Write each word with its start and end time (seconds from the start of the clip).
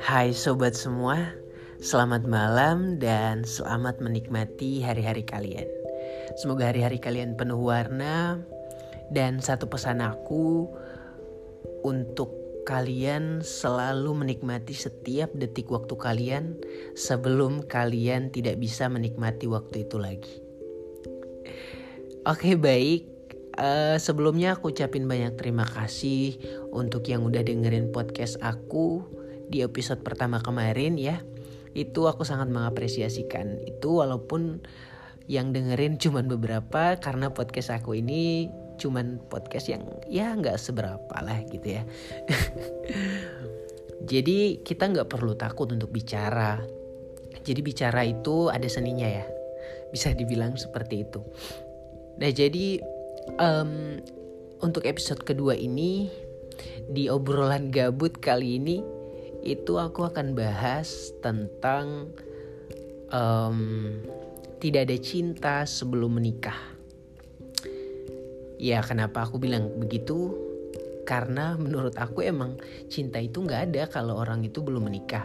Hai 0.00 0.32
sobat 0.32 0.72
semua, 0.72 1.36
selamat 1.84 2.24
malam 2.24 2.96
dan 2.96 3.44
selamat 3.44 4.00
menikmati 4.00 4.80
hari-hari 4.80 5.20
kalian. 5.20 5.68
Semoga 6.40 6.72
hari-hari 6.72 6.96
kalian 6.96 7.36
penuh 7.36 7.60
warna 7.60 8.40
dan 9.12 9.44
satu 9.44 9.68
pesan 9.68 10.00
aku 10.00 10.64
untuk 11.84 12.32
kalian 12.64 13.44
selalu 13.44 14.24
menikmati 14.24 14.72
setiap 14.72 15.28
detik 15.36 15.68
waktu 15.68 15.92
kalian 15.92 16.56
sebelum 16.96 17.68
kalian 17.68 18.32
tidak 18.32 18.56
bisa 18.56 18.88
menikmati 18.88 19.44
waktu 19.44 19.84
itu 19.84 20.00
lagi. 20.00 20.40
Oke 22.24 22.56
baik, 22.56 23.19
uh, 23.60 23.96
sebelumnya 24.00 24.56
aku 24.56 24.72
ucapin 24.72 25.04
banyak 25.04 25.36
terima 25.36 25.68
kasih 25.68 26.40
untuk 26.72 27.04
yang 27.06 27.22
udah 27.22 27.44
dengerin 27.44 27.92
podcast 27.92 28.40
aku 28.40 29.04
di 29.52 29.60
episode 29.60 30.00
pertama 30.00 30.40
kemarin 30.40 30.96
ya. 30.96 31.20
Itu 31.76 32.10
aku 32.10 32.26
sangat 32.26 32.50
mengapresiasikan. 32.50 33.62
Itu 33.68 34.02
walaupun 34.02 34.64
yang 35.30 35.54
dengerin 35.54 35.94
cuman 36.02 36.26
beberapa 36.26 36.98
karena 36.98 37.30
podcast 37.30 37.76
aku 37.76 38.00
ini 38.00 38.50
cuman 38.80 39.20
podcast 39.28 39.68
yang 39.68 39.84
ya 40.08 40.32
nggak 40.32 40.56
seberapa 40.56 41.16
lah 41.20 41.44
gitu 41.46 41.78
ya. 41.78 41.82
Jadi 44.10 44.64
kita 44.64 44.88
nggak 44.88 45.12
perlu 45.12 45.36
takut 45.36 45.68
untuk 45.68 45.92
bicara. 45.92 46.64
Jadi 47.44 47.60
bicara 47.60 48.00
itu 48.08 48.48
ada 48.48 48.64
seninya 48.64 49.04
ya. 49.04 49.28
Bisa 49.92 50.16
dibilang 50.16 50.56
seperti 50.56 51.04
itu. 51.04 51.20
Nah 52.20 52.32
jadi 52.32 52.80
um, 53.40 54.00
untuk 54.60 54.84
episode 54.84 55.24
kedua 55.24 55.56
ini 55.56 56.08
di 56.90 57.08
obrolan 57.08 57.72
gabut 57.72 58.18
kali 58.18 58.60
ini 58.60 58.82
itu 59.40 59.80
aku 59.80 60.04
akan 60.04 60.36
bahas 60.36 61.16
tentang 61.24 62.12
um, 63.08 63.58
tidak 64.60 64.90
ada 64.90 64.96
cinta 65.00 65.54
sebelum 65.64 66.20
menikah. 66.20 66.56
Ya 68.60 68.84
kenapa 68.84 69.24
aku 69.24 69.40
bilang 69.40 69.72
begitu? 69.80 70.36
Karena 71.08 71.56
menurut 71.56 71.96
aku 71.96 72.20
emang 72.20 72.60
cinta 72.92 73.16
itu 73.16 73.40
nggak 73.40 73.72
ada 73.72 73.82
kalau 73.88 74.20
orang 74.20 74.44
itu 74.44 74.60
belum 74.60 74.92
menikah. 74.92 75.24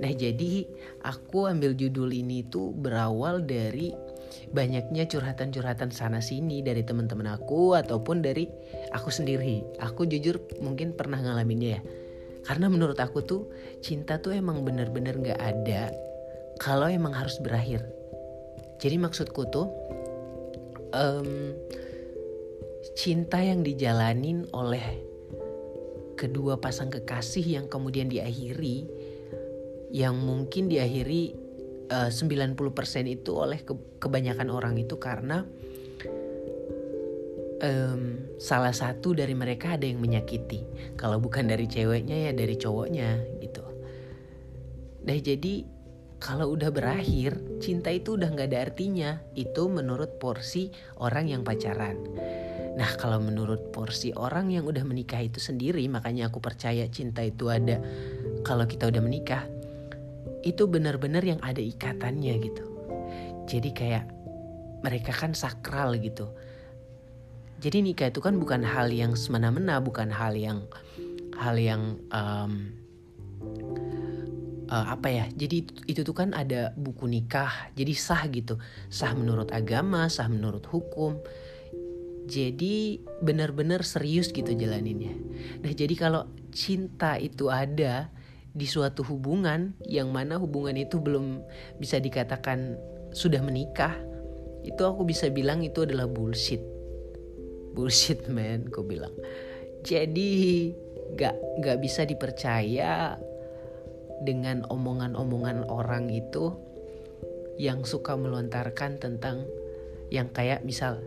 Nah 0.00 0.10
jadi 0.10 0.64
aku 1.04 1.46
ambil 1.46 1.76
judul 1.76 2.10
ini 2.10 2.42
itu 2.48 2.72
berawal 2.72 3.44
dari 3.44 3.92
banyaknya 4.52 5.06
curhatan-curhatan 5.08 5.90
sana 5.90 6.22
sini 6.22 6.60
dari 6.60 6.82
teman-teman 6.86 7.34
aku 7.34 7.74
ataupun 7.74 8.22
dari 8.22 8.48
aku 8.92 9.10
sendiri. 9.10 9.64
Aku 9.80 10.06
jujur 10.06 10.40
mungkin 10.62 10.94
pernah 10.94 11.18
ngalaminnya 11.20 11.70
ya 11.78 11.82
karena 12.44 12.68
menurut 12.68 13.00
aku 13.00 13.24
tuh 13.24 13.42
cinta 13.80 14.20
tuh 14.20 14.36
emang 14.36 14.60
bener-bener 14.62 15.16
gak 15.16 15.40
ada 15.40 15.88
kalau 16.60 16.86
emang 16.86 17.16
harus 17.16 17.40
berakhir. 17.40 17.80
Jadi 18.78 19.00
maksudku 19.00 19.48
tuh 19.48 19.66
um, 20.92 21.56
cinta 22.92 23.40
yang 23.40 23.64
dijalanin 23.64 24.44
oleh 24.52 24.84
kedua 26.14 26.60
pasang 26.60 26.92
kekasih 26.92 27.58
yang 27.58 27.66
kemudian 27.66 28.12
diakhiri 28.12 28.86
yang 29.90 30.14
mungkin 30.20 30.68
diakhiri 30.68 31.32
uh, 31.90 32.10
90% 32.12 32.56
itu 33.08 33.32
oleh 33.34 33.60
ke 33.64 33.74
kebanyakan 34.00 34.48
orang 34.48 34.78
itu 34.80 34.96
karena 34.96 35.44
um, 37.64 38.02
salah 38.40 38.72
satu 38.74 39.16
dari 39.16 39.32
mereka 39.32 39.76
ada 39.76 39.88
yang 39.88 40.00
menyakiti. 40.00 40.64
Kalau 40.96 41.20
bukan 41.20 41.48
dari 41.48 41.68
ceweknya 41.68 42.30
ya 42.30 42.32
dari 42.32 42.56
cowoknya 42.56 43.40
gitu. 43.40 43.64
Nah 45.04 45.18
jadi 45.20 45.64
kalau 46.20 46.56
udah 46.56 46.72
berakhir 46.72 47.60
cinta 47.60 47.92
itu 47.92 48.16
udah 48.16 48.28
nggak 48.32 48.48
ada 48.52 48.60
artinya. 48.70 49.10
Itu 49.36 49.68
menurut 49.68 50.16
porsi 50.16 50.72
orang 51.00 51.28
yang 51.32 51.42
pacaran. 51.44 51.96
Nah 52.74 52.90
kalau 52.98 53.22
menurut 53.22 53.70
porsi 53.70 54.10
orang 54.16 54.50
yang 54.50 54.66
udah 54.66 54.82
menikah 54.82 55.22
itu 55.22 55.38
sendiri 55.38 55.86
makanya 55.86 56.26
aku 56.26 56.42
percaya 56.42 56.88
cinta 56.90 57.22
itu 57.22 57.46
ada 57.46 57.78
kalau 58.42 58.66
kita 58.66 58.90
udah 58.90 58.98
menikah 58.98 59.46
itu 60.44 60.68
benar-benar 60.68 61.24
yang 61.24 61.40
ada 61.40 61.60
ikatannya 61.60 62.34
gitu. 62.44 62.64
Jadi 63.48 63.70
kayak 63.72 64.04
mereka 64.84 65.16
kan 65.16 65.32
sakral 65.32 65.96
gitu 65.96 66.28
jadi 67.64 67.80
nikah 67.80 68.12
itu 68.12 68.20
kan 68.20 68.36
bukan 68.36 68.60
hal 68.60 68.92
yang 68.92 69.16
semena-mena, 69.16 69.80
bukan 69.80 70.12
hal 70.12 70.36
yang 70.36 70.68
hal 71.32 71.56
yang 71.56 71.96
um, 72.12 72.76
uh, 74.68 74.92
apa 74.92 75.08
ya? 75.08 75.24
Jadi 75.32 75.64
itu, 75.88 76.04
tuh 76.04 76.12
kan 76.12 76.36
ada 76.36 76.76
buku 76.76 77.08
nikah, 77.08 77.72
jadi 77.72 77.96
sah 77.96 78.28
gitu, 78.28 78.60
sah 78.92 79.16
menurut 79.16 79.48
agama, 79.48 80.12
sah 80.12 80.28
menurut 80.28 80.68
hukum. 80.68 81.16
Jadi 82.28 83.00
benar-benar 83.24 83.80
serius 83.80 84.28
gitu 84.28 84.52
jalaninnya. 84.52 85.16
Nah 85.64 85.72
jadi 85.72 85.96
kalau 85.96 86.28
cinta 86.52 87.16
itu 87.16 87.48
ada 87.48 88.12
di 88.54 88.70
suatu 88.70 89.02
hubungan 89.02 89.74
yang 89.82 90.14
mana 90.14 90.38
hubungan 90.38 90.78
itu 90.78 91.02
belum 91.02 91.42
bisa 91.82 91.98
dikatakan 91.98 92.78
sudah 93.10 93.42
menikah, 93.42 93.98
itu 94.62 94.78
aku 94.78 95.02
bisa 95.02 95.26
bilang 95.28 95.60
itu 95.66 95.82
adalah 95.82 96.06
bullshit. 96.06 96.62
Bullshit 97.74 98.26
man 98.34 98.70
gue 98.70 98.84
bilang. 98.86 99.12
Jadi 99.82 100.70
gak 101.18 101.34
gak 101.60 101.78
bisa 101.82 102.06
dipercaya 102.06 103.18
dengan 104.22 104.62
omongan-omongan 104.70 105.66
orang 105.66 106.08
itu 106.08 106.54
yang 107.58 107.82
suka 107.82 108.14
melontarkan 108.14 109.02
tentang 109.02 109.44
yang 110.14 110.30
kayak 110.30 110.62
misal 110.62 111.02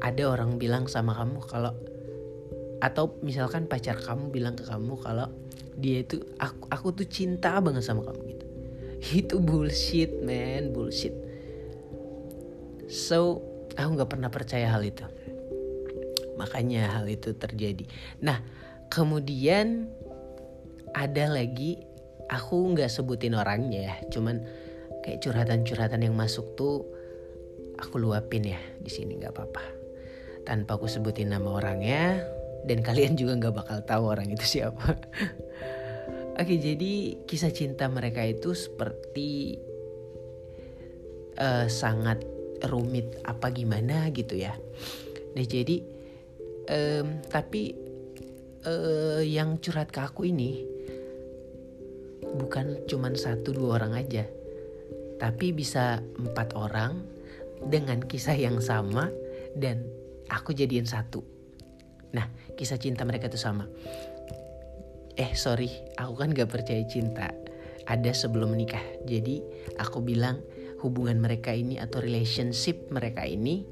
ada 0.00 0.24
orang 0.28 0.56
bilang 0.60 0.88
sama 0.88 1.16
kamu 1.16 1.40
kalau 1.44 1.72
atau 2.84 3.16
misalkan 3.24 3.64
pacar 3.64 3.96
kamu 3.96 4.28
bilang 4.28 4.52
ke 4.52 4.68
kamu 4.68 5.00
kalau 5.00 5.32
dia 5.76 6.00
itu 6.00 6.24
aku 6.40 6.64
aku 6.72 6.86
tuh 7.02 7.06
cinta 7.08 7.60
banget 7.60 7.84
sama 7.84 8.04
kamu 8.08 8.22
gitu. 8.32 8.46
Itu 9.24 9.36
bullshit 9.38 10.24
man 10.24 10.72
bullshit. 10.72 11.12
So 12.88 13.44
aku 13.76 13.88
nggak 14.00 14.10
pernah 14.10 14.30
percaya 14.32 14.72
hal 14.72 14.82
itu. 14.82 15.04
Makanya 16.40 17.00
hal 17.00 17.06
itu 17.08 17.36
terjadi. 17.36 17.84
Nah 18.24 18.40
kemudian 18.88 19.92
ada 20.96 21.28
lagi 21.28 21.76
aku 22.32 22.72
nggak 22.72 22.88
sebutin 22.88 23.36
orangnya 23.36 23.92
ya. 23.92 23.94
Cuman 24.08 24.40
kayak 25.04 25.20
curhatan-curhatan 25.22 26.00
yang 26.02 26.16
masuk 26.16 26.56
tuh 26.56 26.88
aku 27.76 28.00
luapin 28.00 28.48
ya 28.48 28.60
di 28.80 28.88
sini 28.88 29.20
nggak 29.20 29.32
apa-apa. 29.36 29.64
Tanpa 30.46 30.80
aku 30.80 30.88
sebutin 30.88 31.34
nama 31.34 31.58
orangnya 31.58 32.22
dan 32.66 32.82
kalian 32.82 33.14
juga 33.14 33.38
nggak 33.38 33.54
bakal 33.54 33.78
tahu 33.86 34.04
orang 34.10 34.28
itu 34.28 34.58
siapa 34.58 34.98
oke 36.40 36.54
jadi 36.58 36.92
kisah 37.24 37.54
cinta 37.54 37.86
mereka 37.88 38.26
itu 38.26 38.52
seperti 38.52 39.56
uh, 41.40 41.66
sangat 41.70 42.24
rumit 42.64 43.20
apa 43.28 43.52
gimana 43.52 44.08
gitu 44.12 44.36
ya. 44.40 44.56
Nah 45.36 45.44
jadi 45.44 45.84
um, 46.72 47.20
tapi 47.28 47.76
uh, 48.64 49.20
yang 49.20 49.60
curhat 49.60 49.92
ke 49.92 50.00
aku 50.00 50.28
ini 50.28 50.64
bukan 52.36 52.88
cuman 52.88 53.14
satu 53.14 53.52
dua 53.52 53.80
orang 53.80 53.92
aja, 53.96 54.24
tapi 55.20 55.52
bisa 55.52 56.00
empat 56.16 56.56
orang 56.56 57.04
dengan 57.68 58.00
kisah 58.04 58.36
yang 58.36 58.60
sama 58.60 59.12
dan 59.56 59.84
aku 60.32 60.56
jadiin 60.56 60.88
satu. 60.88 61.35
Nah 62.16 62.26
kisah 62.56 62.80
cinta 62.80 63.04
mereka 63.04 63.28
itu 63.28 63.36
sama. 63.36 63.68
Eh 65.16 65.32
sorry, 65.36 65.68
aku 66.00 66.16
kan 66.16 66.32
gak 66.32 66.48
percaya 66.48 66.80
cinta. 66.88 67.32
Ada 67.86 68.12
sebelum 68.16 68.56
menikah. 68.56 68.82
Jadi 69.04 69.40
aku 69.76 70.00
bilang 70.00 70.40
hubungan 70.80 71.16
mereka 71.20 71.52
ini 71.52 71.80
atau 71.80 72.00
relationship 72.04 72.88
mereka 72.92 73.24
ini 73.24 73.64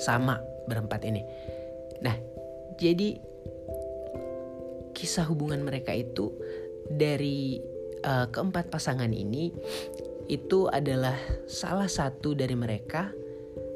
sama 0.00 0.40
berempat 0.64 1.00
ini. 1.04 1.22
Nah, 2.00 2.16
jadi 2.80 3.20
kisah 4.96 5.28
hubungan 5.28 5.60
mereka 5.60 5.92
itu 5.92 6.32
dari 6.88 7.60
uh, 8.06 8.30
keempat 8.30 8.70
pasangan 8.72 9.10
ini 9.10 9.52
itu 10.30 10.70
adalah 10.72 11.16
salah 11.44 11.90
satu 11.90 12.32
dari 12.32 12.56
mereka 12.56 13.12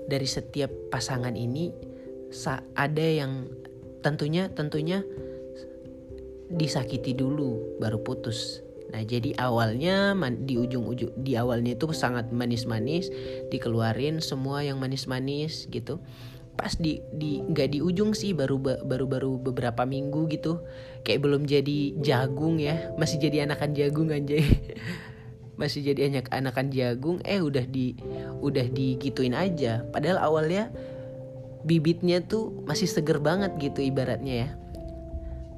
dari 0.08 0.24
setiap 0.24 0.88
pasangan 0.88 1.36
ini 1.36 1.68
ada 2.76 3.06
yang 3.06 3.48
tentunya 4.04 4.48
tentunya 4.52 5.02
disakiti 6.48 7.12
dulu 7.12 7.78
baru 7.80 8.00
putus. 8.00 8.64
Nah, 8.88 9.04
jadi 9.04 9.36
awalnya 9.36 10.16
di 10.40 10.56
ujung-ujung 10.56 11.12
di 11.20 11.36
awalnya 11.36 11.76
itu 11.76 11.92
sangat 11.92 12.32
manis-manis, 12.32 13.12
dikeluarin 13.52 14.24
semua 14.24 14.64
yang 14.64 14.80
manis-manis 14.80 15.68
gitu. 15.68 16.00
Pas 16.56 16.72
di 16.74 17.04
di 17.12 17.44
nggak 17.44 17.68
di 17.76 17.78
ujung 17.84 18.16
sih 18.16 18.32
baru 18.32 18.56
baru 18.58 19.04
baru 19.06 19.30
beberapa 19.38 19.86
minggu 19.86 20.26
gitu 20.32 20.58
kayak 21.06 21.22
belum 21.22 21.46
jadi 21.46 21.94
jagung 22.02 22.58
ya 22.58 22.90
masih 22.98 23.22
jadi 23.22 23.46
anakan 23.46 23.78
jagung 23.78 24.10
aja 24.10 24.42
masih 25.60 25.86
jadi 25.86 26.10
anak 26.10 26.26
anakan 26.34 26.66
jagung 26.74 27.22
eh 27.22 27.38
udah 27.38 27.62
di 27.62 27.94
udah 28.42 28.66
digituin 28.74 29.38
aja. 29.38 29.86
Padahal 29.94 30.18
awalnya 30.18 30.74
bibitnya 31.66 32.22
tuh 32.22 32.64
masih 32.66 32.86
seger 32.86 33.18
banget 33.22 33.54
gitu 33.58 33.82
ibaratnya 33.82 34.34
ya. 34.46 34.50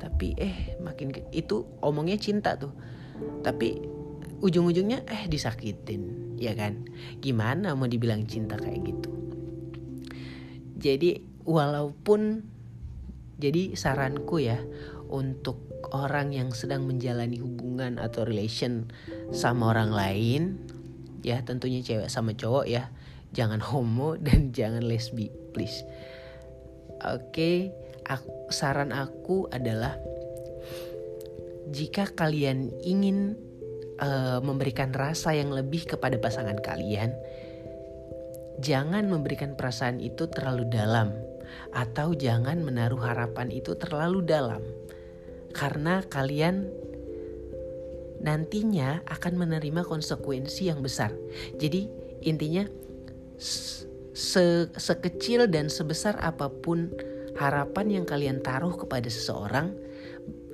Tapi 0.01 0.37
eh 0.41 0.77
makin 0.81 1.13
itu 1.33 1.67
omongnya 1.85 2.17
cinta 2.17 2.57
tuh. 2.57 2.73
Tapi 3.45 3.81
ujung-ujungnya 4.41 5.05
eh 5.05 5.29
disakitin 5.29 6.35
ya 6.41 6.57
kan? 6.57 6.89
Gimana 7.21 7.77
mau 7.77 7.89
dibilang 7.89 8.25
cinta 8.25 8.57
kayak 8.57 8.81
gitu? 8.85 9.11
Jadi 10.81 11.21
walaupun 11.45 12.45
jadi 13.41 13.77
saranku 13.77 14.41
ya 14.41 14.61
untuk 15.09 15.71
orang 15.91 16.37
yang 16.37 16.53
sedang 16.53 16.85
menjalani 16.85 17.41
hubungan 17.41 17.97
atau 17.97 18.29
relation 18.29 18.93
sama 19.33 19.73
orang 19.73 19.91
lain 19.91 20.43
ya 21.25 21.41
tentunya 21.45 21.81
cewek 21.81 22.09
sama 22.13 22.37
cowok 22.37 22.69
ya 22.69 22.93
jangan 23.33 23.59
homo 23.65 24.17
dan 24.21 24.51
jangan 24.57 24.85
lesbi 24.85 25.33
please 25.53 25.85
oke 27.07 27.31
okay, 27.31 27.71
saran 28.51 28.91
aku 28.95 29.47
adalah 29.51 29.99
jika 31.71 32.11
kalian 32.11 32.75
ingin 32.83 33.39
uh, 34.03 34.43
memberikan 34.43 34.91
rasa 34.91 35.35
yang 35.39 35.55
lebih 35.55 35.87
kepada 35.87 36.19
pasangan 36.19 36.59
kalian 36.59 37.15
jangan 38.61 39.07
memberikan 39.07 39.55
perasaan 39.55 40.03
itu 40.03 40.27
terlalu 40.29 40.67
dalam 40.69 41.31
atau 41.71 42.15
jangan 42.15 42.63
menaruh 42.63 43.01
harapan 43.01 43.51
itu 43.51 43.75
terlalu 43.79 44.23
dalam. 44.23 44.63
Karena 45.51 46.03
kalian 46.07 46.71
nantinya 48.21 49.03
akan 49.09 49.35
menerima 49.35 49.83
konsekuensi 49.83 50.71
yang 50.71 50.85
besar. 50.85 51.11
Jadi 51.59 51.89
intinya 52.23 52.69
se 54.11 54.69
sekecil 54.75 55.47
dan 55.47 55.71
sebesar 55.71 56.19
apa 56.19 56.51
pun 56.51 56.91
harapan 57.39 58.03
yang 58.03 58.05
kalian 58.07 58.43
taruh 58.43 58.75
kepada 58.75 59.07
seseorang 59.07 59.73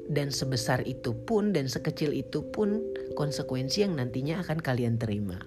dan 0.06 0.30
sebesar 0.30 0.86
itu 0.86 1.16
pun 1.26 1.50
dan 1.50 1.66
sekecil 1.66 2.14
itu 2.14 2.44
pun 2.54 2.78
konsekuensi 3.18 3.82
yang 3.82 3.98
nantinya 3.98 4.44
akan 4.44 4.62
kalian 4.62 5.00
terima. 5.00 5.40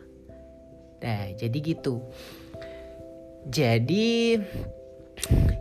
Nah, 1.00 1.32
jadi 1.32 1.58
gitu. 1.64 2.04
Jadi 3.48 4.36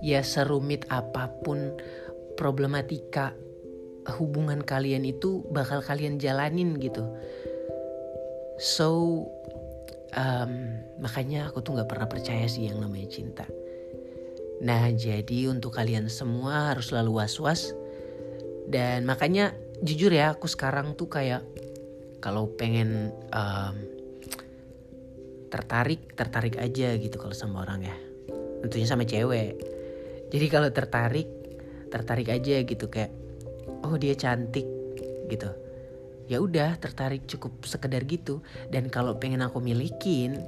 ya 0.03 0.23
serumit 0.27 0.87
apa 0.91 1.31
pun 1.47 1.79
problematika 2.35 3.35
hubungan 4.19 4.62
kalian 4.65 5.06
itu 5.06 5.47
bakal 5.55 5.79
kalian 5.85 6.19
jalanin 6.19 6.79
gitu. 6.83 7.06
So 8.59 9.23
um, 10.14 10.52
makanya 11.02 11.50
aku 11.50 11.60
tuh 11.60 11.76
nggak 11.76 11.90
pernah 11.90 12.08
percaya 12.08 12.46
sih 12.49 12.69
yang 12.70 12.81
namanya 12.81 13.08
cinta. 13.10 13.46
Nah 14.64 14.90
jadi 14.93 15.52
untuk 15.52 15.76
kalian 15.76 16.08
semua 16.08 16.72
harus 16.72 16.90
selalu 16.90 17.22
was-was. 17.22 17.75
Dan 18.69 19.08
makanya 19.08 19.56
jujur 19.81 20.12
ya 20.12 20.37
aku 20.37 20.44
sekarang 20.44 20.93
tuh 20.93 21.08
kayak 21.08 21.40
kalau 22.20 22.52
pengen 22.52 23.12
um, 23.32 23.76
tertarik 25.49 26.12
tertarik 26.12 26.60
aja 26.60 26.93
gitu 27.00 27.16
kalau 27.16 27.32
sama 27.32 27.64
orang 27.64 27.88
ya. 27.88 27.96
Tentunya 28.64 28.87
sama 28.88 29.08
cewek. 29.08 29.56
Jadi 30.28 30.46
kalau 30.52 30.69
tertarik 30.69 31.28
tertarik 31.88 32.28
aja 32.28 32.60
gitu 32.69 32.93
kayak 32.93 33.08
oh 33.81 33.96
dia 33.96 34.12
cantik 34.12 34.69
gitu 35.32 35.68
ya 36.29 36.39
udah 36.39 36.77
tertarik 36.77 37.25
cukup 37.25 37.65
sekedar 37.65 38.05
gitu. 38.05 38.45
Dan 38.69 38.93
kalau 38.93 39.17
pengen 39.17 39.41
aku 39.41 39.59
milikin 39.59 40.45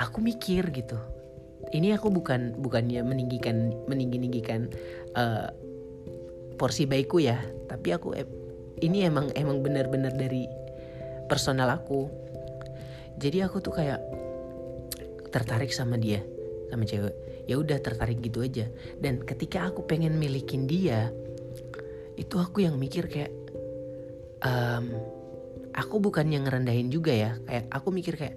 aku 0.00 0.24
mikir 0.24 0.66
gitu. 0.72 0.96
Ini 1.68 2.00
aku 2.00 2.08
bukan 2.08 2.56
bukannya 2.56 3.04
meninggikan 3.04 3.76
meninggi-ninggikan 3.86 4.72
uh, 5.14 5.52
porsi 6.56 6.88
baikku 6.88 7.20
ya. 7.20 7.36
Tapi 7.68 7.88
aku 7.92 8.16
ini 8.80 9.04
emang 9.04 9.28
emang 9.36 9.60
benar-benar 9.60 10.16
dari 10.16 10.48
personal 11.28 11.68
aku. 11.68 12.08
Jadi 13.20 13.44
aku 13.44 13.60
tuh 13.60 13.76
kayak 13.76 14.00
tertarik 15.28 15.74
sama 15.76 16.00
dia 16.00 16.24
sama 16.72 16.88
cewek. 16.88 17.44
Ya 17.44 17.60
udah 17.60 17.76
tertarik 17.84 18.24
gitu 18.24 18.40
aja. 18.40 18.64
Dan 18.96 19.20
ketika 19.24 19.68
aku 19.68 19.84
pengen 19.84 20.16
milikin 20.16 20.64
dia 20.64 21.12
itu 22.18 22.34
aku 22.40 22.66
yang 22.66 22.80
mikir 22.80 23.06
kayak 23.06 23.30
um, 24.44 24.84
aku 25.74 26.02
bukan 26.02 26.28
yang 26.30 26.46
ngerendahin 26.46 26.90
juga 26.90 27.14
ya. 27.14 27.32
Kayak 27.46 27.64
aku 27.70 27.88
mikir 27.94 28.14
kayak 28.18 28.36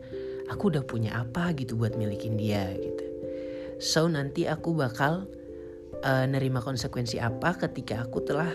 aku 0.51 0.73
udah 0.73 0.83
punya 0.85 1.17
apa 1.17 1.53
gitu 1.57 1.77
buat 1.79 1.97
milikin 1.97 2.37
dia 2.37 2.69
gitu. 2.75 3.05
So 3.81 4.05
nanti 4.05 4.45
aku 4.45 4.77
bakal 4.77 5.25
uh, 6.05 6.25
nerima 6.29 6.61
konsekuensi 6.61 7.17
apa 7.17 7.57
ketika 7.57 8.05
aku 8.05 8.21
telah 8.21 8.51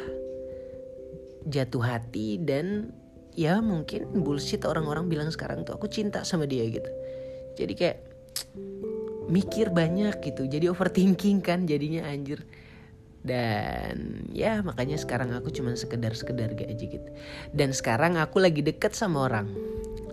jatuh 1.46 1.82
hati 1.82 2.42
dan 2.42 2.90
ya 3.36 3.60
mungkin 3.62 4.22
bullshit 4.22 4.64
orang-orang 4.66 5.06
bilang 5.06 5.30
sekarang 5.30 5.62
tuh 5.62 5.78
aku 5.78 5.86
cinta 5.90 6.22
sama 6.22 6.46
dia 6.46 6.66
gitu. 6.66 6.90
Jadi 7.56 7.72
kayak 7.74 7.98
mikir 9.26 9.74
banyak 9.74 10.14
gitu. 10.22 10.46
Jadi 10.46 10.70
overthinking 10.70 11.42
kan 11.42 11.66
jadinya 11.66 12.06
anjir 12.06 12.46
dan 13.26 14.22
ya 14.30 14.62
makanya 14.62 14.94
sekarang 14.94 15.34
aku 15.34 15.50
cuma 15.50 15.74
sekedar 15.74 16.14
sekedar 16.14 16.54
gak 16.54 16.70
aja 16.70 16.84
gitu. 16.86 17.10
Dan 17.50 17.74
sekarang 17.74 18.14
aku 18.16 18.38
lagi 18.38 18.62
deket 18.62 18.94
sama 18.94 19.26
orang. 19.26 19.50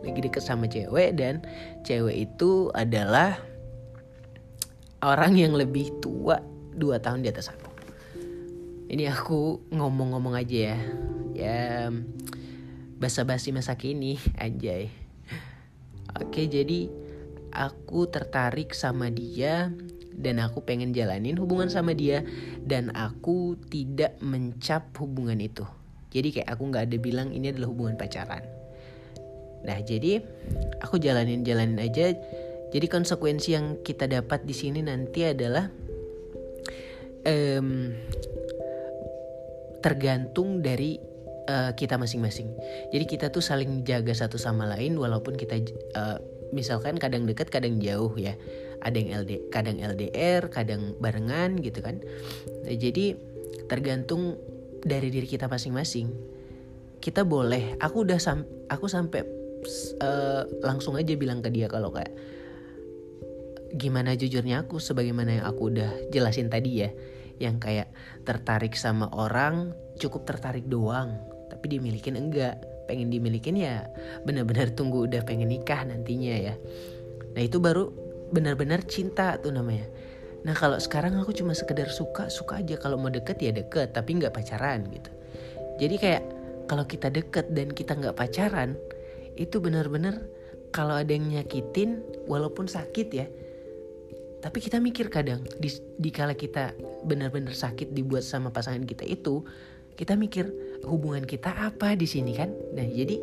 Lagi 0.01 0.19
deket 0.19 0.41
sama 0.41 0.65
cewek 0.65 1.13
dan 1.15 1.45
cewek 1.85 2.27
itu 2.27 2.73
adalah 2.73 3.37
orang 5.05 5.37
yang 5.37 5.53
lebih 5.53 5.93
tua 6.01 6.41
dua 6.73 6.97
tahun 6.97 7.21
di 7.21 7.29
atas 7.29 7.53
aku. 7.53 7.69
Ini 8.89 9.13
aku 9.13 9.69
ngomong-ngomong 9.69 10.33
aja 10.33 10.73
ya. 10.73 10.79
Ya 11.33 11.61
basa-basi 12.97 13.53
masa 13.53 13.77
kini 13.77 14.17
anjay. 14.41 14.89
Oke 16.17 16.49
jadi 16.49 16.89
aku 17.53 18.09
tertarik 18.09 18.73
sama 18.73 19.13
dia 19.13 19.69
dan 20.17 20.41
aku 20.41 20.61
pengen 20.63 20.93
jalanin 20.93 21.37
hubungan 21.37 21.67
sama 21.67 21.93
dia 21.97 22.21
dan 22.63 22.93
aku 22.93 23.57
tidak 23.69 24.17
mencap 24.21 24.93
hubungan 24.97 25.39
itu. 25.41 25.65
Jadi 26.13 26.29
kayak 26.29 26.49
aku 26.53 26.69
nggak 26.69 26.83
ada 26.89 26.97
bilang 27.01 27.33
ini 27.33 27.49
adalah 27.49 27.69
hubungan 27.73 27.97
pacaran. 27.97 28.45
Nah 29.63 29.77
jadi 29.81 30.21
aku 30.83 31.01
jalanin 31.01 31.41
jalanin 31.41 31.81
aja. 31.81 32.13
Jadi 32.73 32.85
konsekuensi 32.89 33.53
yang 33.53 33.81
kita 33.85 34.09
dapat 34.09 34.45
di 34.49 34.53
sini 34.53 34.81
nanti 34.81 35.29
adalah 35.29 35.69
um, 37.25 37.93
tergantung 39.83 40.63
dari 40.63 40.97
uh, 41.49 41.71
kita 41.75 41.99
masing-masing. 41.99 42.49
Jadi 42.89 43.05
kita 43.05 43.29
tuh 43.29 43.43
saling 43.43 43.83
jaga 43.83 44.15
satu 44.15 44.39
sama 44.39 44.65
lain 44.65 44.97
walaupun 44.97 45.35
kita 45.35 45.59
uh, 45.93 46.17
misalkan 46.53 47.01
kadang 47.01 47.25
dekat 47.25 47.49
kadang 47.49 47.81
jauh 47.81 48.13
ya. 48.15 48.37
Ada 48.85 48.95
yang 48.95 49.09
LD 49.25 49.31
kadang 49.49 49.81
LDR 49.81 50.47
kadang 50.53 50.93
barengan 51.01 51.57
gitu 51.59 51.81
kan. 51.81 51.99
Nah, 52.63 52.75
jadi 52.77 53.17
tergantung 53.65 54.37
dari 54.85 55.09
diri 55.09 55.25
kita 55.25 55.49
masing-masing. 55.49 56.13
Kita 57.01 57.25
boleh 57.25 57.75
aku 57.81 58.07
udah 58.07 58.19
sam 58.21 58.45
aku 58.69 58.87
sampai 58.87 59.25
uh, 60.03 60.43
langsung 60.63 60.95
aja 60.99 61.15
bilang 61.15 61.43
ke 61.43 61.49
dia 61.51 61.67
kalau 61.67 61.91
kayak 61.91 62.11
gimana 63.73 64.13
jujurnya 64.13 64.67
aku 64.67 64.77
sebagaimana 64.77 65.41
yang 65.41 65.45
aku 65.49 65.73
udah 65.73 65.89
jelasin 66.13 66.47
tadi 66.47 66.85
ya 66.85 66.89
yang 67.41 67.57
kayak 67.57 67.89
tertarik 68.21 68.77
sama 68.77 69.09
orang 69.09 69.73
cukup 69.97 70.29
tertarik 70.29 70.69
doang 70.69 71.17
tapi 71.49 71.73
dimilikin 71.73 72.13
enggak 72.13 72.61
pengen 72.85 73.09
dimilikin 73.09 73.55
ya 73.57 73.87
benar-benar 74.27 74.71
tunggu 74.73 75.07
udah 75.07 75.23
pengen 75.23 75.49
nikah 75.49 75.83
nantinya 75.83 76.51
ya. 76.51 76.55
Nah 77.33 77.41
itu 77.41 77.57
baru 77.57 77.89
benar-benar 78.33 78.83
cinta 78.85 79.37
tuh 79.39 79.53
namanya. 79.53 79.87
Nah 80.43 80.53
kalau 80.53 80.75
sekarang 80.77 81.15
aku 81.19 81.31
cuma 81.31 81.55
sekedar 81.55 81.87
suka 81.89 82.27
suka 82.27 82.59
aja. 82.59 82.75
Kalau 82.77 82.99
mau 82.99 83.09
deket 83.09 83.39
ya 83.39 83.51
deket 83.55 83.95
tapi 83.95 84.19
nggak 84.19 84.33
pacaran 84.35 84.87
gitu. 84.91 85.11
Jadi 85.79 85.95
kayak 85.97 86.23
kalau 86.67 86.87
kita 86.87 87.11
deket 87.11 87.51
dan 87.51 87.71
kita 87.71 87.95
nggak 87.97 88.15
pacaran 88.15 88.77
itu 89.35 89.57
benar-benar 89.57 90.21
kalau 90.73 90.97
ada 90.97 91.13
yang 91.13 91.29
nyakitin 91.29 92.01
walaupun 92.25 92.65
sakit 92.65 93.07
ya 93.13 93.27
tapi 94.43 94.59
kita 94.59 94.83
mikir 94.83 95.07
kadang 95.07 95.39
di, 95.55 95.71
di 95.95 96.11
kala 96.11 96.35
kita 96.35 96.75
benar-benar 97.07 97.55
sakit 97.55 97.95
dibuat 97.95 98.27
sama 98.27 98.51
pasangan 98.51 98.83
kita 98.83 99.07
itu 99.07 99.39
kita 99.95 100.19
mikir 100.19 100.51
hubungan 100.83 101.23
kita 101.23 101.49
apa 101.49 101.95
di 101.95 102.07
sini 102.07 102.35
kan 102.35 102.51
nah 102.75 102.85
jadi 102.85 103.15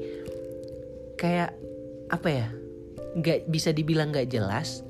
kayak 1.21 1.51
apa 2.11 2.29
ya 2.29 2.49
nggak 3.17 3.51
bisa 3.51 3.71
dibilang 3.71 4.11
nggak 4.11 4.31
jelas 4.33 4.83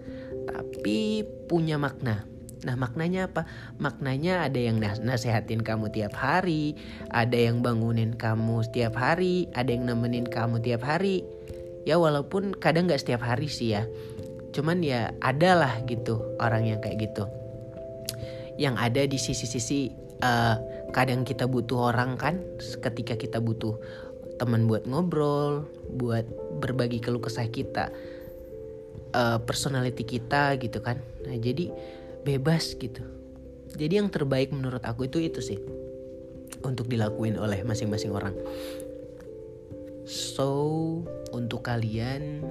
tapi 0.47 1.25
punya 1.47 1.77
makna 1.77 2.31
Nah 2.61 2.77
maknanya 2.77 3.33
apa? 3.33 3.49
Maknanya 3.81 4.45
ada 4.45 4.61
yang 4.61 4.81
nasehatin 4.81 5.65
kamu 5.65 5.93
tiap 5.93 6.12
hari, 6.12 6.77
ada 7.09 7.37
yang 7.37 7.65
bangunin 7.65 8.12
kamu 8.12 8.61
setiap 8.69 9.00
hari, 9.00 9.49
ada 9.57 9.73
yang 9.73 9.89
nemenin 9.89 10.29
kamu 10.29 10.61
tiap 10.61 10.85
hari. 10.85 11.25
Ya 11.89 11.97
walaupun 11.97 12.53
kadang 12.53 12.85
gak 12.85 13.00
setiap 13.00 13.25
hari 13.25 13.49
sih 13.49 13.73
ya. 13.73 13.89
Cuman 14.53 14.85
ya 14.85 15.17
ada 15.25 15.57
lah 15.57 15.75
gitu 15.89 16.21
orang 16.37 16.69
yang 16.69 16.81
kayak 16.85 17.09
gitu. 17.09 17.25
Yang 18.61 18.76
ada 18.76 19.02
di 19.09 19.17
sisi-sisi 19.17 19.88
uh, 20.21 20.57
kadang 20.93 21.25
kita 21.25 21.49
butuh 21.49 21.97
orang 21.97 22.21
kan 22.21 22.45
ketika 22.61 23.17
kita 23.17 23.40
butuh 23.40 23.81
teman 24.37 24.69
buat 24.69 24.85
ngobrol, 24.85 25.64
buat 25.97 26.29
berbagi 26.61 27.00
keluh 27.00 27.25
kesah 27.25 27.49
kita, 27.49 27.88
uh, 29.17 29.40
personality 29.40 30.05
kita 30.05 30.61
gitu 30.61 30.85
kan. 30.85 31.00
Nah 31.25 31.40
jadi 31.40 31.73
bebas 32.25 32.76
gitu 32.76 33.00
jadi 33.75 34.02
yang 34.02 34.09
terbaik 34.11 34.50
menurut 34.50 34.83
aku 34.83 35.07
itu 35.07 35.23
itu 35.23 35.40
sih 35.40 35.59
untuk 36.67 36.90
dilakuin 36.90 37.38
oleh 37.38 37.62
masing-masing 37.62 38.11
orang 38.11 38.35
so 40.05 40.50
untuk 41.31 41.62
kalian 41.62 42.43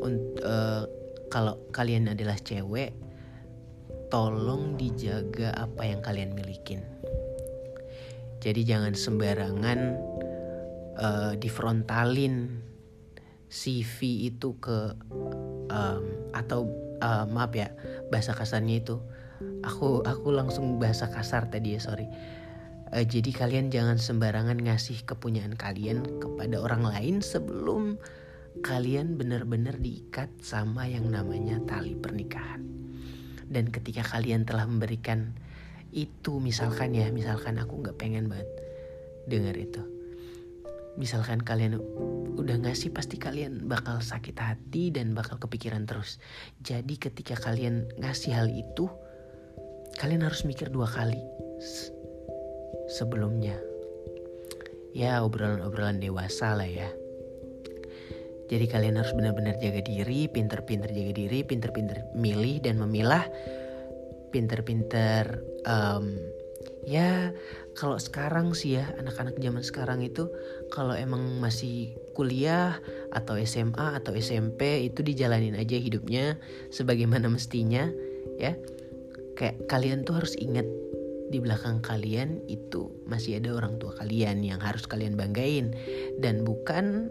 untuk 0.00 0.38
uh, 0.46 0.48
eh, 0.48 0.84
kalau 1.28 1.58
kalian 1.74 2.10
adalah 2.10 2.38
cewek 2.38 2.94
tolong 4.10 4.74
dijaga 4.74 5.54
apa 5.54 5.86
yang 5.86 6.02
kalian 6.02 6.34
milikin. 6.34 6.82
Jadi 8.42 8.66
jangan 8.66 8.92
sembarangan 8.98 9.78
uh, 10.98 11.32
difrontalin 11.38 12.60
CV 13.46 14.30
itu 14.30 14.58
ke 14.58 14.94
um, 15.70 16.04
atau 16.34 16.66
uh, 17.00 17.24
maaf 17.30 17.54
ya 17.54 17.70
bahasa 18.10 18.34
kasarnya 18.34 18.82
itu. 18.82 18.98
Aku 19.64 20.02
aku 20.04 20.28
langsung 20.34 20.82
bahasa 20.82 21.08
kasar 21.08 21.48
tadi 21.48 21.78
ya 21.78 21.80
sorry. 21.80 22.10
Uh, 22.90 23.06
jadi 23.06 23.30
kalian 23.30 23.70
jangan 23.70 24.02
sembarangan 24.02 24.58
ngasih 24.58 25.06
kepunyaan 25.06 25.54
kalian 25.54 26.02
kepada 26.18 26.58
orang 26.58 26.82
lain 26.82 27.22
sebelum 27.22 27.94
kalian 28.66 29.14
benar-benar 29.14 29.78
diikat 29.78 30.26
sama 30.42 30.90
yang 30.90 31.06
namanya 31.06 31.62
tali 31.70 31.94
pernikahan 31.94 32.80
dan 33.50 33.68
ketika 33.68 34.06
kalian 34.06 34.46
telah 34.46 34.64
memberikan 34.64 35.34
itu 35.90 36.38
misalkan 36.38 36.94
ya 36.94 37.10
misalkan 37.10 37.58
aku 37.58 37.82
nggak 37.82 37.98
pengen 37.98 38.30
banget 38.30 38.46
dengar 39.26 39.58
itu 39.58 39.82
misalkan 40.98 41.42
kalian 41.42 41.78
udah 42.36 42.56
ngasih 42.60 42.90
pasti 42.90 43.20
kalian 43.20 43.68
bakal 43.68 44.00
sakit 44.00 44.36
hati 44.36 44.90
dan 44.90 45.12
bakal 45.12 45.36
kepikiran 45.40 45.84
terus. 45.84 46.18
Jadi 46.64 46.96
ketika 46.96 47.36
kalian 47.36 47.88
ngasih 48.00 48.32
hal 48.36 48.48
itu, 48.50 48.88
kalian 50.00 50.24
harus 50.24 50.42
mikir 50.48 50.72
dua 50.72 50.88
kali 50.88 51.20
sebelumnya. 52.90 53.56
Ya 54.96 55.22
obrolan-obrolan 55.22 56.02
dewasa 56.02 56.56
lah 56.58 56.66
ya. 56.66 56.90
Jadi 58.50 58.66
kalian 58.66 58.98
harus 58.98 59.14
benar-benar 59.14 59.62
jaga 59.62 59.78
diri, 59.78 60.26
pinter-pinter 60.26 60.90
jaga 60.90 61.12
diri, 61.14 61.46
pinter-pinter 61.46 62.02
milih 62.18 62.58
dan 62.66 62.82
memilah, 62.82 63.30
pinter-pinter 64.34 65.38
um, 65.70 66.18
ya 66.82 67.30
kalau 67.78 67.96
sekarang 67.96 68.52
sih 68.52 68.80
ya 68.80 68.90
anak-anak 68.98 69.38
zaman 69.38 69.62
sekarang 69.62 70.00
itu 70.02 70.28
kalau 70.74 70.92
emang 70.96 71.38
masih 71.38 71.94
kuliah 72.18 72.76
atau 73.14 73.38
SMA 73.40 74.00
atau 74.00 74.12
SMP 74.16 74.90
itu 74.90 75.00
dijalanin 75.00 75.56
aja 75.56 75.78
hidupnya 75.78 76.36
sebagaimana 76.74 77.30
mestinya 77.30 77.88
ya. 78.36 78.56
Kayak 79.38 79.72
kalian 79.72 80.04
tuh 80.04 80.20
harus 80.20 80.36
ingat 80.36 80.68
di 81.32 81.40
belakang 81.40 81.80
kalian 81.80 82.44
itu 82.44 82.92
masih 83.08 83.40
ada 83.40 83.56
orang 83.56 83.80
tua 83.80 83.96
kalian 83.96 84.44
yang 84.44 84.60
harus 84.60 84.84
kalian 84.84 85.16
banggain. 85.16 85.72
Dan 86.20 86.44
bukan 86.44 87.08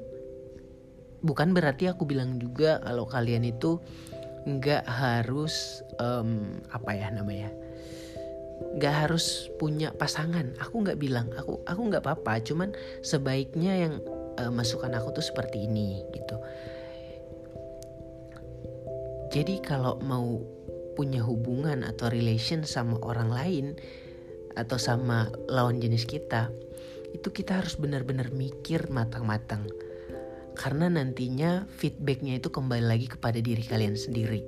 bukan 1.22 1.52
berarti 1.52 1.92
aku 1.92 2.08
bilang 2.08 2.40
juga 2.40 2.80
kalau 2.84 3.06
kalian 3.08 3.44
itu 3.48 3.80
nggak 4.48 4.88
harus 4.88 5.84
um, 6.00 6.64
apa 6.72 6.96
ya 6.96 7.12
namanya 7.12 7.52
nggak 8.60 8.96
harus 9.08 9.48
punya 9.56 9.96
pasangan. 9.96 10.52
Aku 10.60 10.84
nggak 10.84 11.00
bilang 11.00 11.32
aku 11.40 11.64
aku 11.64 11.82
nggak 11.90 12.04
apa-apa. 12.04 12.44
Cuman 12.44 12.76
sebaiknya 13.02 13.88
yang 13.88 13.94
uh, 14.36 14.52
masukan 14.52 14.92
aku 15.00 15.16
tuh 15.16 15.26
seperti 15.26 15.64
ini 15.66 16.04
gitu. 16.12 16.38
Jadi 19.30 19.62
kalau 19.64 20.02
mau 20.04 20.42
punya 20.98 21.24
hubungan 21.24 21.88
atau 21.88 22.12
relation 22.12 22.68
sama 22.68 23.00
orang 23.00 23.32
lain 23.32 23.66
atau 24.60 24.76
sama 24.76 25.32
lawan 25.48 25.80
jenis 25.80 26.04
kita 26.04 26.52
itu 27.16 27.32
kita 27.32 27.64
harus 27.64 27.80
benar-benar 27.80 28.36
mikir 28.36 28.92
matang-matang 28.92 29.64
karena 30.58 30.89
nantinya 30.89 31.68
feedbacknya 31.70 32.39
itu 32.39 32.50
kembali 32.50 32.86
lagi 32.86 33.08
kepada 33.10 33.41
diri 33.41 33.62
kalian 33.65 33.98
sendiri 33.98 34.41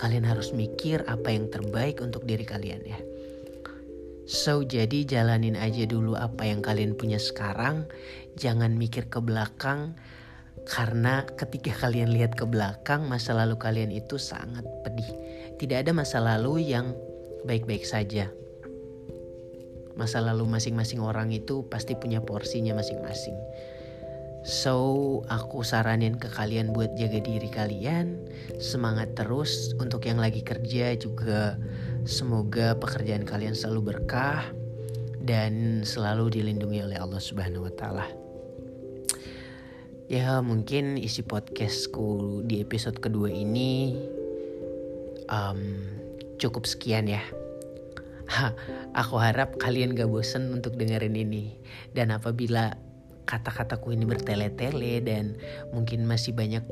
kalian 0.00 0.24
harus 0.24 0.50
mikir 0.56 1.04
apa 1.06 1.30
yang 1.30 1.52
terbaik 1.52 2.00
untuk 2.00 2.24
diri 2.24 2.44
kalian 2.48 2.82
ya 2.84 3.00
So, 4.22 4.62
jadi 4.62 5.02
jalanin 5.02 5.58
aja 5.58 5.82
dulu 5.82 6.14
apa 6.14 6.46
yang 6.46 6.62
kalian 6.62 6.94
punya 6.94 7.18
sekarang. 7.18 7.90
Jangan 8.38 8.78
mikir 8.78 9.10
ke 9.10 9.18
belakang, 9.18 9.98
karena 10.62 11.26
ketika 11.26 11.74
kalian 11.82 12.14
lihat 12.14 12.38
ke 12.38 12.46
belakang, 12.46 13.06
masa 13.10 13.34
lalu 13.34 13.58
kalian 13.58 13.90
itu 13.90 14.16
sangat 14.22 14.62
pedih. 14.86 15.10
Tidak 15.58 15.82
ada 15.82 15.90
masa 15.90 16.22
lalu 16.22 16.70
yang 16.70 16.94
baik-baik 17.46 17.82
saja. 17.82 18.30
Masa 19.98 20.24
lalu 20.24 20.48
masing-masing 20.48 21.04
orang 21.04 21.28
itu 21.34 21.66
pasti 21.68 21.98
punya 21.98 22.22
porsinya 22.22 22.78
masing-masing. 22.78 23.36
So, 24.42 25.22
aku 25.30 25.62
saranin 25.62 26.18
ke 26.18 26.26
kalian 26.26 26.74
buat 26.74 26.98
jaga 26.98 27.22
diri 27.22 27.46
kalian, 27.46 28.18
semangat 28.58 29.14
terus 29.14 29.70
untuk 29.78 30.02
yang 30.02 30.18
lagi 30.18 30.42
kerja 30.42 30.98
juga 30.98 31.54
Semoga 32.02 32.74
pekerjaan 32.82 33.22
kalian 33.22 33.54
selalu 33.54 33.94
berkah 33.94 34.42
dan 35.22 35.86
selalu 35.86 36.34
dilindungi 36.34 36.82
oleh 36.82 36.98
Allah 36.98 37.22
Subhanahu 37.22 37.70
wa 37.70 37.74
taala. 37.78 38.06
Ya, 40.10 40.42
mungkin 40.42 40.98
isi 40.98 41.22
podcastku 41.22 42.42
di 42.42 42.58
episode 42.58 42.98
kedua 42.98 43.30
ini 43.30 43.94
um, 45.30 45.62
cukup 46.42 46.66
sekian 46.66 47.06
ya. 47.06 47.22
aku 49.00 49.14
harap 49.22 49.62
kalian 49.62 49.94
gak 49.94 50.10
bosen 50.10 50.50
untuk 50.50 50.74
dengerin 50.74 51.14
ini. 51.14 51.54
Dan 51.94 52.10
apabila 52.10 52.74
kata-kataku 53.24 53.94
ini 53.94 54.04
bertele-tele 54.04 55.02
dan 55.02 55.38
mungkin 55.70 56.04
masih 56.04 56.34
banyak 56.34 56.62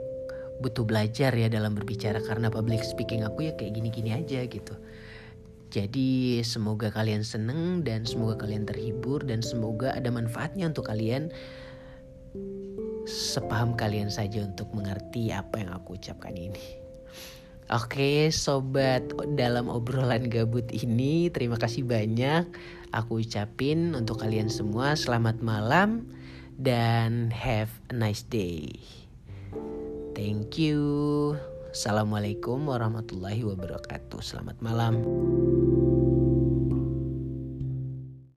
butuh 0.60 0.84
belajar 0.84 1.32
ya 1.32 1.48
dalam 1.48 1.72
berbicara 1.72 2.20
karena 2.20 2.52
public 2.52 2.84
speaking 2.84 3.24
aku 3.24 3.48
ya 3.48 3.52
kayak 3.56 3.80
gini-gini 3.80 4.12
aja 4.12 4.44
gitu. 4.44 4.76
Jadi 5.70 6.42
semoga 6.42 6.90
kalian 6.90 7.22
seneng 7.22 7.86
dan 7.86 8.02
semoga 8.02 8.42
kalian 8.44 8.66
terhibur 8.66 9.22
dan 9.22 9.40
semoga 9.40 9.94
ada 9.94 10.10
manfaatnya 10.10 10.66
untuk 10.68 10.90
kalian. 10.90 11.30
Sepaham 13.06 13.74
kalian 13.78 14.10
saja 14.12 14.44
untuk 14.44 14.70
mengerti 14.76 15.30
apa 15.30 15.62
yang 15.62 15.70
aku 15.72 15.96
ucapkan 15.96 16.34
ini. 16.36 16.80
Oke 17.70 18.34
sobat 18.34 19.06
dalam 19.38 19.70
obrolan 19.70 20.26
gabut 20.26 20.66
ini 20.74 21.30
terima 21.30 21.54
kasih 21.54 21.86
banyak 21.86 22.50
aku 22.90 23.22
ucapin 23.22 23.94
untuk 23.94 24.18
kalian 24.18 24.50
semua 24.50 24.98
selamat 24.98 25.38
malam 25.38 26.10
dan 26.60 27.32
have 27.32 27.72
a 27.88 27.96
nice 27.96 28.20
day. 28.20 28.76
Thank 30.12 30.60
you. 30.60 30.80
Assalamualaikum 31.72 32.68
warahmatullahi 32.68 33.40
wabarakatuh. 33.46 34.20
Selamat 34.20 34.60
malam. 34.60 35.00